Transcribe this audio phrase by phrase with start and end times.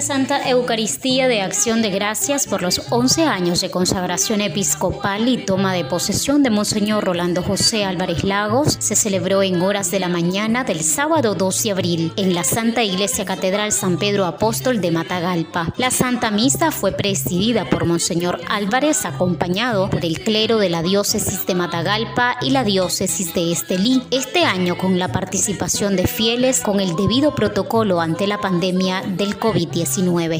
[0.00, 5.44] La Santa Eucaristía de Acción de Gracias por los 11 años de consagración episcopal y
[5.44, 10.08] toma de posesión de Monseñor Rolando José Álvarez Lagos se celebró en horas de la
[10.08, 14.90] mañana del sábado 12 de abril en la Santa Iglesia Catedral San Pedro Apóstol de
[14.90, 15.74] Matagalpa.
[15.76, 21.44] La Santa Misa fue presidida por Monseñor Álvarez acompañado por el clero de la diócesis
[21.44, 24.02] de Matagalpa y la diócesis de Estelí.
[24.10, 29.38] Este año con la participación de fieles con el debido protocolo ante la pandemia del
[29.38, 29.89] COVID-19.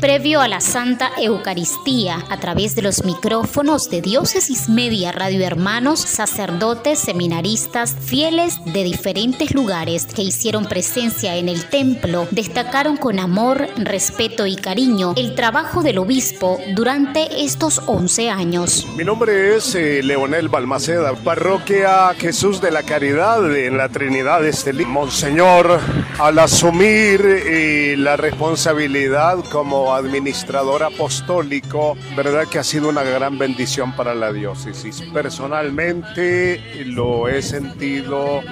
[0.00, 6.00] Previo a la Santa Eucaristía, a través de los micrófonos de Diócesis Media Radio Hermanos,
[6.00, 13.68] sacerdotes, seminaristas, fieles de diferentes lugares que hicieron presencia en el templo, destacaron con amor,
[13.76, 18.84] respeto y cariño el trabajo del obispo durante estos 11 años.
[18.96, 24.48] Mi nombre es eh, Leonel Balmaceda, parroquia Jesús de la Caridad en la Trinidad de
[24.48, 24.84] Estelí.
[24.84, 25.78] Monseñor,
[26.18, 33.94] al asumir eh, la responsabilidad como administrador apostólico, verdad que ha sido una gran bendición
[33.94, 35.02] para la diócesis.
[35.12, 38.42] Personalmente lo he sentido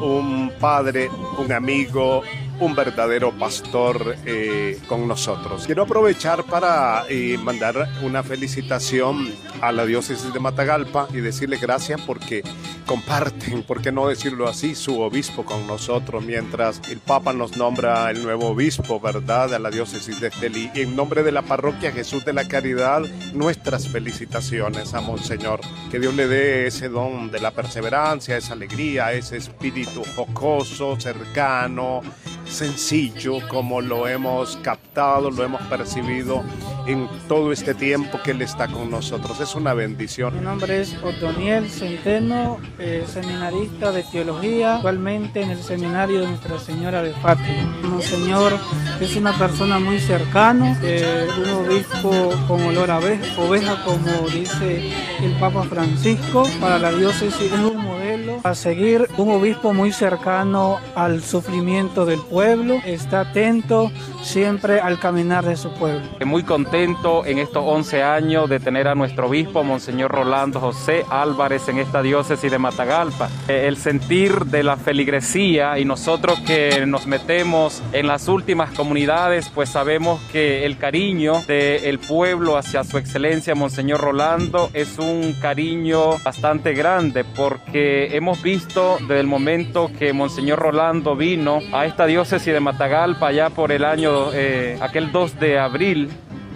[0.00, 2.22] un padre, un amigo,
[2.60, 5.66] un verdadero pastor eh, con nosotros.
[5.66, 12.00] Quiero aprovechar para eh, mandar una felicitación a la diócesis de Matagalpa y decirle gracias
[12.02, 12.42] porque
[12.86, 18.10] comparten, por qué no decirlo así, su obispo con nosotros mientras el Papa nos nombra
[18.10, 20.70] el nuevo obispo, ¿verdad?, de la diócesis de Estelí.
[20.74, 23.02] En nombre de la parroquia Jesús de la Caridad,
[23.34, 25.60] nuestras felicitaciones a Monseñor.
[25.90, 32.02] Que Dios le dé ese don de la perseverancia, esa alegría, ese espíritu jocoso, cercano,
[32.46, 36.42] sencillo como lo hemos captado, lo hemos percibido
[36.86, 39.40] en todo este tiempo que Él está con nosotros.
[39.40, 40.34] Es una bendición.
[40.36, 46.58] Mi nombre es Otoniel Centeno, eh, seminarista de teología, actualmente en el seminario de Nuestra
[46.58, 47.76] Señora de Fátima.
[47.82, 48.58] Monseñor
[49.00, 55.32] es una persona muy cercana, eh, un obispo con olor a oveja, como dice el
[55.40, 58.05] Papa Francisco, para la diócesis es un modelo
[58.42, 63.90] a seguir, un obispo muy cercano al sufrimiento del pueblo, está atento
[64.22, 66.02] siempre al caminar de su pueblo.
[66.24, 71.68] Muy contento en estos 11 años de tener a nuestro obispo, Monseñor Rolando José Álvarez,
[71.68, 73.28] en esta diócesis de Matagalpa.
[73.48, 79.50] Eh, el sentir de la feligresía y nosotros que nos metemos en las últimas comunidades,
[79.54, 86.18] pues sabemos que el cariño del pueblo hacia su excelencia, Monseñor Rolando, es un cariño
[86.24, 92.52] bastante grande porque hemos visto desde el momento que Monseñor Rolando vino a esta diócesis
[92.52, 96.10] de Matagalpa ya por el año eh, aquel 2 de abril,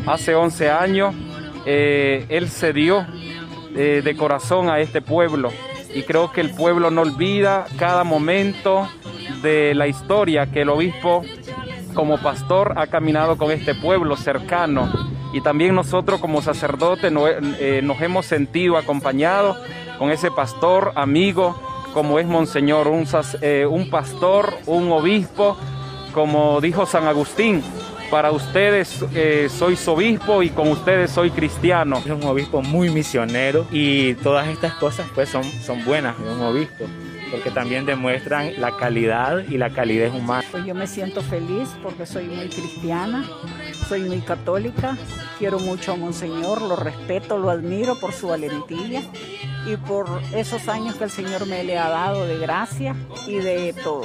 [0.06, 1.14] hace 11 años,
[1.66, 3.06] eh, él se dio
[3.74, 5.50] eh, de corazón a este pueblo.
[5.94, 8.88] Y creo que el pueblo no olvida cada momento
[9.42, 11.24] de la historia que el obispo
[11.94, 14.90] como pastor ha caminado con este pueblo cercano.
[15.32, 19.58] Y también nosotros como sacerdotes nos hemos sentido acompañados
[20.00, 21.60] con ese pastor amigo
[21.92, 23.06] como es Monseñor, un,
[23.68, 25.58] un pastor, un obispo
[26.14, 27.62] como dijo San Agustín,
[28.10, 31.98] para ustedes eh, soy obispo y con ustedes soy cristiano.
[31.98, 36.40] Es un obispo muy misionero y todas estas cosas pues son, son buenas de un
[36.40, 36.86] obispo
[37.30, 40.44] porque también demuestran la calidad y la calidez humana.
[40.50, 43.24] Pues yo me siento feliz porque soy muy cristiana,
[43.88, 44.96] soy muy católica,
[45.38, 49.02] quiero mucho a Monseñor, lo respeto, lo admiro por su valentía
[49.66, 52.94] y por esos años que el Señor me le ha dado de gracia
[53.26, 54.02] y de todo.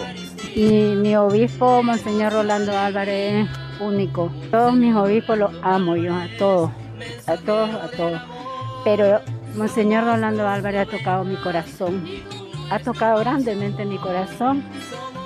[0.53, 3.47] Y mi obispo, Monseñor Rolando Álvarez,
[3.79, 4.31] único.
[4.51, 6.71] Todos mis obispos los amo yo, a todos,
[7.27, 8.21] a todos, a todos.
[8.83, 9.21] Pero
[9.55, 12.05] Monseñor Rolando Álvarez ha tocado mi corazón,
[12.69, 14.63] ha tocado grandemente mi corazón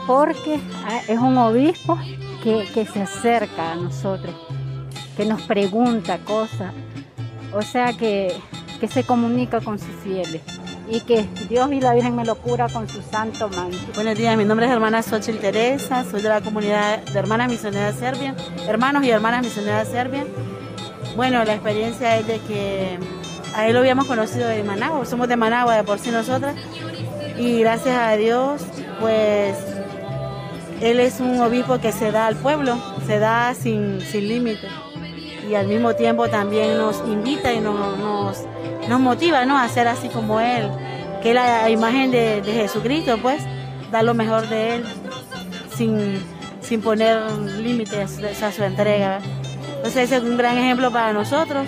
[0.07, 0.59] porque
[1.07, 1.97] es un obispo
[2.43, 4.35] que, que se acerca a nosotros,
[5.15, 6.73] que nos pregunta cosas.
[7.53, 8.35] O sea que
[8.79, 10.41] que se comunica con sus fieles
[10.89, 13.77] y que Dios y la Virgen me lo cura con su santo manto.
[13.93, 17.95] Buenos días, mi nombre es hermana Xochitl Teresa, soy de la comunidad de hermanas misioneras
[17.95, 18.35] Serbia,
[18.67, 20.25] hermanos y hermanas misioneras Serbia.
[21.15, 22.97] Bueno, la experiencia es de que
[23.53, 26.55] a él lo habíamos conocido de Managua, somos de Managua de por sí nosotras,
[27.37, 28.61] y gracias a Dios,
[28.99, 29.55] pues
[30.81, 34.67] él es un obispo que se da al pueblo, se da sin, sin límite
[35.49, 37.97] y al mismo tiempo también nos invita y nos,
[38.87, 39.57] nos, motiva ¿no?
[39.57, 40.69] a ser así como Él,
[41.23, 43.41] que la imagen de, Jesucristo, pues,
[43.91, 44.85] da lo mejor de Él
[45.75, 46.21] sin,
[46.61, 49.19] sin poner límites a su entrega.
[49.77, 51.67] Entonces ese es un gran ejemplo para nosotros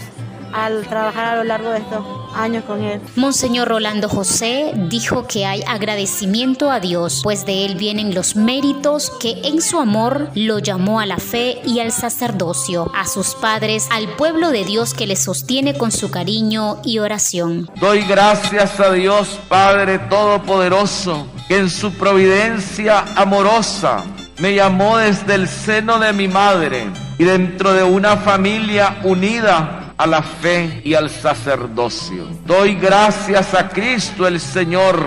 [0.53, 3.01] al trabajar a lo largo de estos años con él.
[3.15, 9.11] Monseñor Rolando José dijo que hay agradecimiento a Dios, pues de él vienen los méritos
[9.19, 13.87] que en su amor lo llamó a la fe y al sacerdocio, a sus padres,
[13.91, 17.69] al pueblo de Dios que le sostiene con su cariño y oración.
[17.79, 24.03] Doy gracias a Dios Padre Todopoderoso, que en su providencia amorosa
[24.39, 26.87] me llamó desde el seno de mi madre
[27.19, 32.27] y dentro de una familia unida a la fe y al sacerdocio.
[32.47, 34.99] Doy gracias a Cristo el Señor,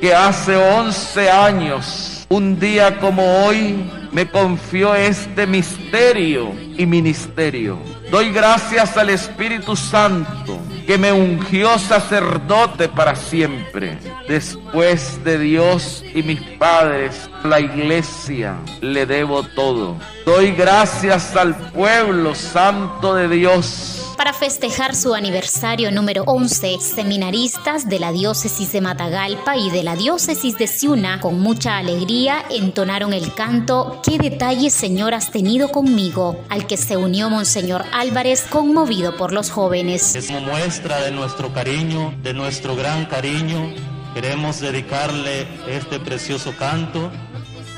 [0.00, 7.80] que hace 11 años, un día como hoy, me confió este misterio y ministerio.
[8.12, 13.98] Doy gracias al Espíritu Santo que me ungió sacerdote para siempre.
[14.28, 19.96] Después de Dios y mis padres, la iglesia le debo todo.
[20.24, 27.98] Doy gracias al pueblo santo de Dios para festejar su aniversario número 11, seminaristas de
[27.98, 33.32] la diócesis de Matagalpa y de la diócesis de Ciuna, con mucha alegría, entonaron el
[33.32, 36.44] canto ¿Qué detalles, Señor, has tenido conmigo?
[36.50, 40.14] al que se unió Monseñor Álvarez, conmovido por los jóvenes.
[40.14, 43.72] Es una muestra de nuestro cariño, de nuestro gran cariño.
[44.12, 47.10] Queremos dedicarle este precioso canto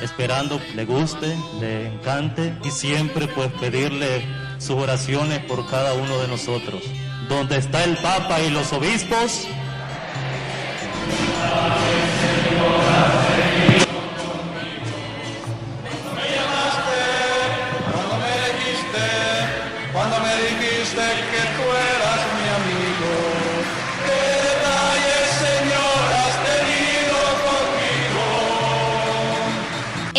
[0.01, 6.29] esperando le guste, le encante y siempre pues pedirle sus oraciones por cada uno de
[6.29, 6.85] nosotros.
[7.29, 9.49] Donde está el Papa y los obispos.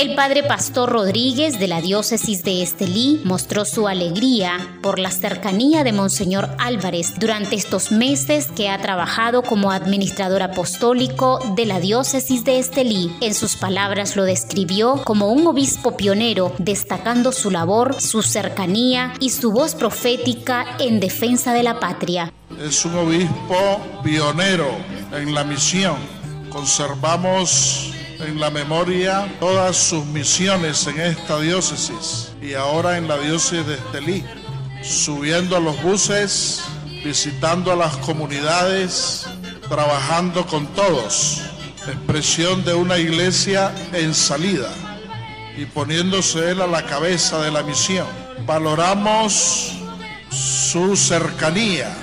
[0.03, 5.85] El padre Pastor Rodríguez de la diócesis de Estelí mostró su alegría por la cercanía
[5.85, 12.43] de Monseñor Álvarez durante estos meses que ha trabajado como administrador apostólico de la diócesis
[12.43, 13.15] de Estelí.
[13.21, 19.29] En sus palabras lo describió como un obispo pionero, destacando su labor, su cercanía y
[19.29, 22.33] su voz profética en defensa de la patria.
[22.61, 24.67] Es un obispo pionero
[25.13, 25.95] en la misión.
[26.49, 27.92] Conservamos
[28.25, 33.75] en la memoria todas sus misiones en esta diócesis y ahora en la diócesis de
[33.75, 34.23] Estelí,
[34.81, 36.63] subiendo a los buses,
[37.03, 39.25] visitando a las comunidades,
[39.69, 41.41] trabajando con todos,
[41.87, 44.69] expresión de una iglesia en salida
[45.57, 48.07] y poniéndose él a la cabeza de la misión.
[48.45, 49.73] Valoramos
[50.29, 51.93] su cercanía,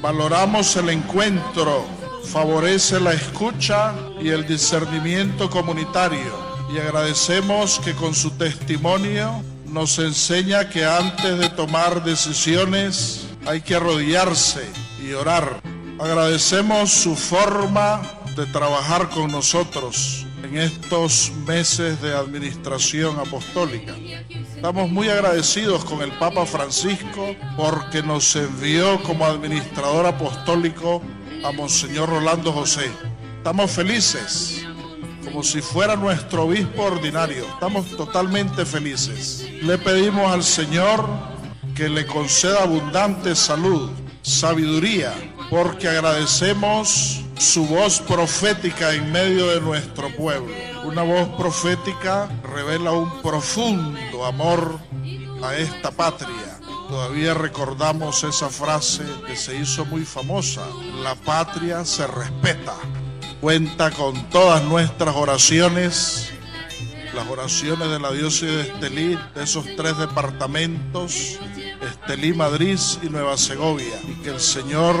[0.00, 8.30] valoramos el encuentro favorece la escucha y el discernimiento comunitario y agradecemos que con su
[8.30, 14.64] testimonio nos enseña que antes de tomar decisiones hay que arrodillarse
[15.02, 15.60] y orar.
[15.98, 18.02] Agradecemos su forma
[18.36, 23.94] de trabajar con nosotros en estos meses de administración apostólica.
[24.54, 31.02] Estamos muy agradecidos con el Papa Francisco porque nos envió como administrador apostólico
[31.44, 32.90] a Monseñor Rolando José.
[33.38, 34.64] Estamos felices,
[35.24, 37.44] como si fuera nuestro obispo ordinario.
[37.46, 39.48] Estamos totalmente felices.
[39.62, 41.04] Le pedimos al Señor
[41.74, 43.90] que le conceda abundante salud,
[44.22, 45.12] sabiduría,
[45.50, 50.54] porque agradecemos su voz profética en medio de nuestro pueblo.
[50.84, 54.78] Una voz profética revela un profundo amor
[55.42, 56.61] a esta patria
[56.92, 60.60] Todavía recordamos esa frase que se hizo muy famosa,
[61.02, 62.74] la patria se respeta.
[63.40, 66.30] Cuenta con todas nuestras oraciones,
[67.14, 71.38] las oraciones de la diócesis de Estelí, de esos tres departamentos,
[71.80, 74.94] Estelí, Madrid y Nueva Segovia, y que el Señor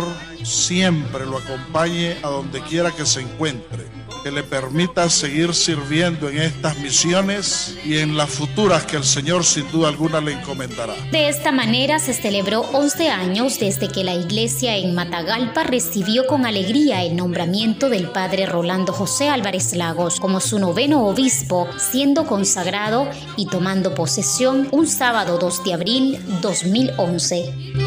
[0.44, 3.86] siempre lo acompañe a donde quiera que se encuentre
[4.22, 9.44] que le permita seguir sirviendo en estas misiones y en las futuras que el Señor
[9.44, 10.94] sin duda alguna le encomendará.
[11.10, 16.46] De esta manera se celebró 11 años desde que la iglesia en Matagalpa recibió con
[16.46, 23.08] alegría el nombramiento del padre Rolando José Álvarez Lagos como su noveno obispo, siendo consagrado
[23.36, 27.81] y tomando posesión un sábado 2 de abril 2011.